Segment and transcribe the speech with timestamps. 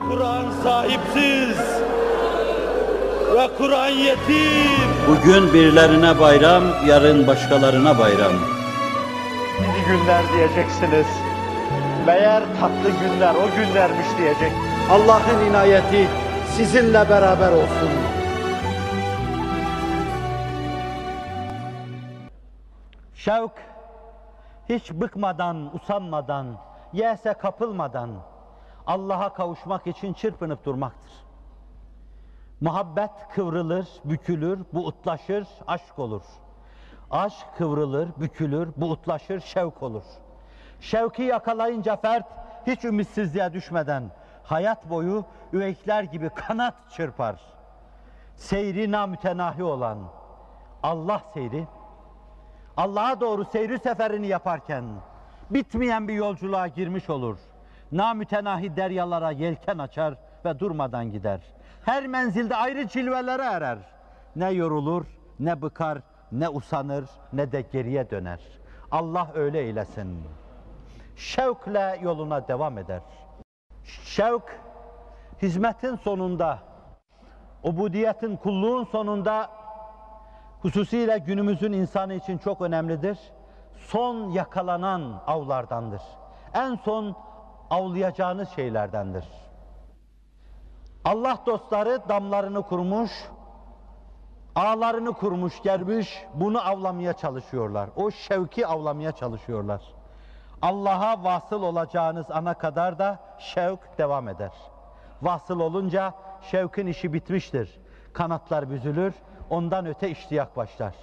[0.00, 1.58] Kur'an sahipsiz
[3.34, 4.90] ve Kur'an yetim.
[5.08, 8.32] Bugün birilerine bayram, yarın başkalarına bayram.
[9.60, 11.06] İyi günler diyeceksiniz.
[12.06, 14.52] Meğer tatlı günler o günlermiş diyecek.
[14.90, 16.08] Allah'ın inayeti
[16.56, 17.90] sizinle beraber olsun.
[23.14, 23.52] Şevk,
[24.68, 26.46] hiç bıkmadan, usanmadan,
[26.92, 28.10] yese kapılmadan
[28.86, 31.12] Allah'a kavuşmak için çırpınıp durmaktır.
[32.60, 36.22] Muhabbet kıvrılır, bükülür, buğutlaşır, aşk olur.
[37.10, 40.04] Aşk kıvrılır, bükülür, buğutlaşır, şevk olur.
[40.80, 42.26] Şevki yakalayınca fert
[42.66, 44.10] hiç ümitsizliğe düşmeden
[44.42, 47.40] hayat boyu üveykler gibi kanat çırpar.
[48.36, 49.98] Seyri namütenahi olan
[50.82, 51.66] Allah seyri,
[52.76, 54.84] Allah'a doğru seyri seferini yaparken
[55.50, 57.38] bitmeyen bir yolculuğa girmiş olur.
[57.92, 61.40] Namütenahi deryalara yelken açar ve durmadan gider.
[61.84, 63.78] Her menzilde ayrı cilvelere erer.
[64.36, 65.04] Ne yorulur,
[65.40, 65.98] ne bıkar,
[66.32, 68.40] ne usanır, ne de geriye döner.
[68.90, 70.22] Allah öyle eylesin.
[71.16, 73.00] Şevkle yoluna devam eder.
[73.84, 74.60] Şevk,
[75.42, 76.58] hizmetin sonunda,
[77.62, 79.50] ubudiyetin, kulluğun sonunda
[80.60, 83.18] hususiyle günümüzün insanı için çok önemlidir.
[83.76, 86.02] Son yakalanan avlardandır.
[86.54, 87.16] En son
[87.70, 89.24] avlayacağınız şeylerdendir.
[91.04, 93.10] Allah dostları damlarını kurmuş,
[94.54, 97.90] ağlarını kurmuş, germiş, bunu avlamaya çalışıyorlar.
[97.96, 99.82] O şevki avlamaya çalışıyorlar.
[100.62, 104.52] Allah'a vasıl olacağınız ana kadar da şevk devam eder.
[105.22, 106.14] Vasıl olunca
[106.50, 107.80] şevkin işi bitmiştir.
[108.12, 109.14] Kanatlar büzülür,
[109.50, 110.94] ondan öte iştiyak başlar.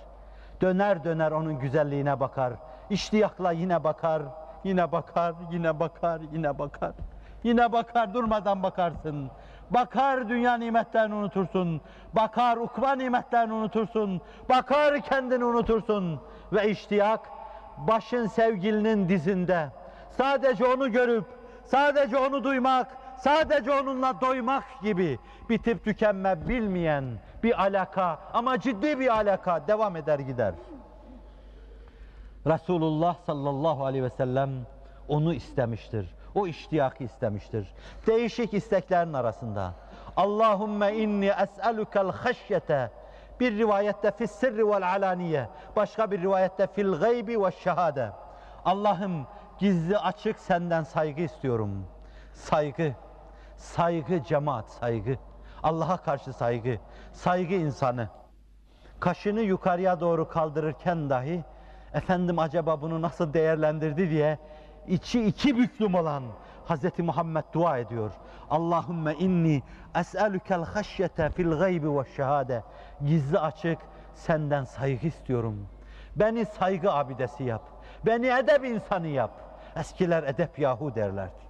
[0.62, 2.54] Döner döner onun güzelliğine bakar.
[2.90, 4.22] İştiyakla yine bakar,
[4.64, 6.92] yine bakar, yine bakar, yine bakar.
[7.44, 9.32] Yine bakar, durmadan bakarsın.
[9.70, 11.82] Bakar dünya nimetlerini unutursun.
[12.14, 14.22] Bakar ukba nimetlerini unutursun.
[14.50, 16.20] Bakar kendini unutursun.
[16.54, 17.20] Ve iştiyak
[17.78, 19.68] başın sevgilinin dizinde.
[20.18, 21.26] Sadece onu görüp,
[21.66, 22.88] sadece onu duymak,
[23.18, 25.20] sadece onunla doymak gibi
[25.50, 27.06] bitip tükenme bilmeyen
[27.44, 30.54] bir alaka ama ciddi bir alaka devam eder gider.
[32.48, 34.50] Resulullah sallallahu aleyhi ve sellem
[35.08, 36.16] onu istemiştir.
[36.36, 37.74] O iştiyakı istemiştir.
[38.08, 39.74] Değişik isteklerin arasında.
[40.18, 42.92] Allahümme inni es'elukel haşyete
[43.40, 48.10] bir rivayette fis sirri vel alaniye başka bir rivayette fil gaybi ve şehade.
[48.66, 49.28] Allah'ım
[49.60, 51.86] gizli açık senden saygı istiyorum.
[52.34, 52.94] Saygı,
[53.56, 55.18] saygı cemaat saygı.
[55.64, 56.78] Allah'a karşı saygı,
[57.14, 58.10] saygı insanı.
[59.00, 61.44] Kaşını yukarıya doğru kaldırırken dahi
[61.94, 64.38] efendim acaba bunu nasıl değerlendirdi diye
[64.88, 66.24] içi iki büklüm olan
[66.70, 67.00] Hz.
[67.00, 68.12] Muhammed dua ediyor.
[68.50, 69.64] Allahümme inni
[69.96, 72.64] es'elükel haşyete fil gaybi ve şehade.
[73.06, 73.80] Gizli açık
[74.16, 75.68] senden saygı istiyorum.
[76.16, 77.62] Beni saygı abidesi yap.
[78.06, 79.32] Beni edep insanı yap.
[79.76, 81.44] Eskiler edep yahu derlerdi.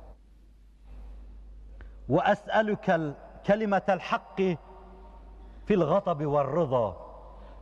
[2.10, 4.58] Ve es'elükel kelimetel hakki
[5.66, 6.94] fil gadabi ve rıza.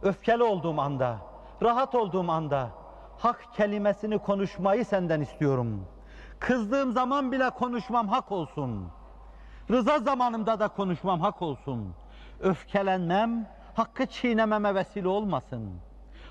[0.02, 1.18] Öfkeli olduğum anda,
[1.62, 2.70] rahat olduğum anda
[3.18, 5.86] hak kelimesini konuşmayı senden istiyorum.
[6.40, 8.88] Kızdığım zaman bile konuşmam hak olsun.
[9.72, 11.96] Rıza zamanımda da konuşmam hak olsun.
[12.40, 15.72] Öfkelenmem, hakkı çiğnememe vesile olmasın.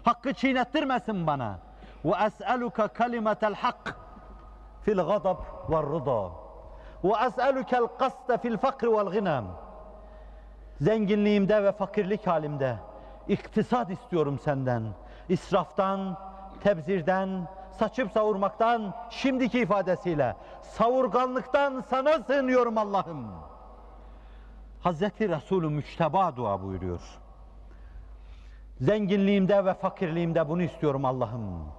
[0.02, 1.58] Hakkı çiğnettirmesin bana.
[2.04, 3.96] Ve es'eluke kelimetel hak
[4.82, 5.38] fil gadab
[5.70, 6.30] ve rıda.
[7.04, 9.44] Ve es'elukel kaste fil fakr vel ginem.
[10.80, 12.76] Zenginliğimde ve fakirlik halimde
[13.28, 14.82] iktisat istiyorum senden.
[15.30, 16.16] İsraftan,
[16.60, 17.48] tebzirden,
[17.78, 23.26] saçıp savurmaktan, şimdiki ifadesiyle savurganlıktan sana sığınıyorum Allah'ım.
[24.80, 27.00] Hazreti Resulü Müçteba dua buyuruyor.
[28.80, 31.72] Zenginliğimde ve fakirliğimde bunu istiyorum Allah'ım.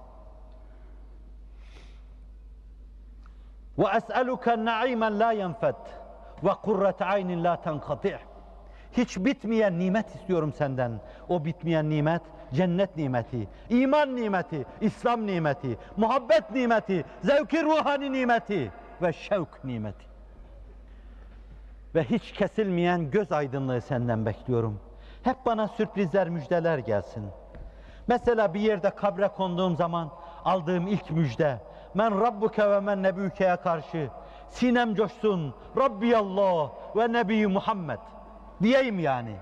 [3.78, 5.74] Ve es'eluke na'imen la yenfed
[6.42, 8.31] ve kurrete aynin la tenkati'
[8.92, 11.00] Hiç bitmeyen nimet istiyorum senden.
[11.28, 12.22] O bitmeyen nimet
[12.54, 18.72] cennet nimeti, iman nimeti, İslam nimeti, muhabbet nimeti, zevki ruhani nimeti
[19.02, 20.04] ve şevk nimeti.
[21.94, 24.80] Ve hiç kesilmeyen göz aydınlığı senden bekliyorum.
[25.22, 27.24] Hep bana sürprizler, müjdeler gelsin.
[28.06, 30.10] Mesela bir yerde kabre konduğum zaman
[30.44, 31.58] aldığım ilk müjde,
[31.94, 34.10] men rabbuke ve men nebüke'ye karşı
[34.48, 37.98] sinem coşsun, Rabbi Allah ve Nebi Muhammed
[38.62, 39.36] diyeyim yani.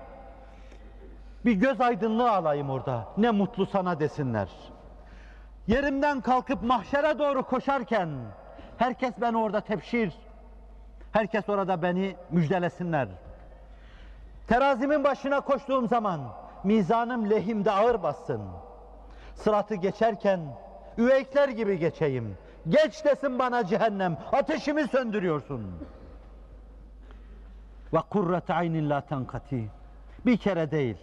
[1.45, 3.07] Bir göz aydınlığı alayım orada.
[3.17, 4.49] Ne mutlu sana desinler.
[5.67, 8.09] Yerimden kalkıp mahşere doğru koşarken
[8.77, 10.13] herkes beni orada tepşir.
[11.11, 13.07] Herkes orada beni müjdelesinler.
[14.47, 16.21] Terazimin başına koştuğum zaman
[16.63, 18.41] mizanım lehimde ağır bassın.
[19.35, 20.39] Sıratı geçerken
[20.97, 22.37] üveykler gibi geçeyim.
[22.69, 25.61] Geç desin bana cehennem, ateşimi söndürüyorsun.
[27.93, 29.69] Ve kurret aynin la tenkati.
[30.25, 30.97] Bir kere değil,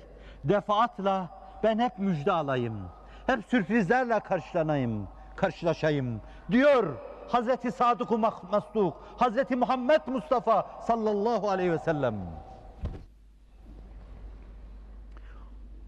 [0.44, 1.28] defaatla
[1.62, 2.78] ben hep müjde alayım.
[3.26, 6.20] Hep sürprizlerle karşılanayım, karşılaşayım.
[6.50, 6.96] Diyor
[7.28, 12.14] Hazreti Sadık-ı Masduk, Hazreti Muhammed Mustafa sallallahu aleyhi ve sellem.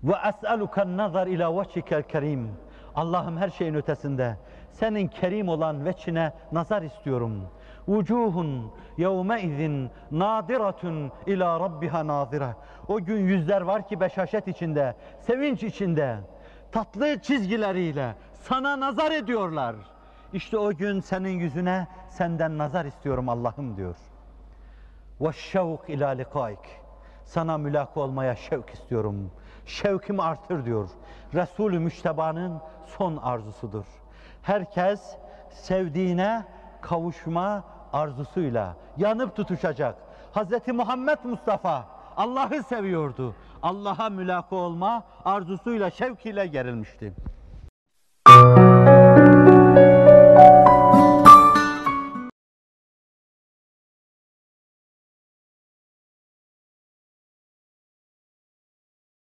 [0.04, 2.50] Ve es'eluken nazar ila vecikel kerim.
[2.94, 4.36] Allah'ım her şeyin ötesinde
[4.72, 7.48] senin kerim olan veçine nazar istiyorum.
[7.88, 12.56] Vucuhun yevme izin nadiratun ila rabbiha nazira.
[12.88, 16.16] O gün yüzler var ki beşaşet içinde, sevinç içinde,
[16.72, 19.76] tatlı çizgileriyle sana nazar ediyorlar.
[20.32, 23.96] İşte o gün senin yüzüne senden nazar istiyorum Allah'ım diyor.
[25.20, 26.80] Ve şevk ila likaik.
[27.24, 29.30] Sana mülak olmaya şevk istiyorum.
[29.66, 30.88] Şevkimi artır diyor.
[31.34, 33.84] Resulü Müşteba'nın son arzusudur.
[34.42, 35.16] Herkes
[35.50, 36.44] sevdiğine
[36.82, 39.94] kavuşma arzusuyla yanıp tutuşacak.
[40.34, 40.68] Hz.
[40.74, 41.84] Muhammed Mustafa
[42.16, 43.34] Allah'ı seviyordu.
[43.62, 47.12] Allah'a mülaka olma arzusuyla, şevkiyle gerilmişti.